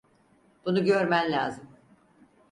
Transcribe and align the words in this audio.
Bunu 0.65 0.83
görmen 0.85 1.31
lazım. 1.31 1.69